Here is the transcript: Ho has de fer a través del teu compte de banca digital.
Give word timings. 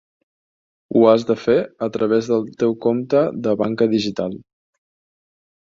Ho 0.95 1.03
has 1.09 1.25
de 1.31 1.35
fer 1.41 1.57
a 1.89 1.91
través 1.99 2.31
del 2.33 2.49
teu 2.65 2.75
compte 2.87 3.23
de 3.49 3.55
banca 3.63 3.91
digital. 3.95 4.37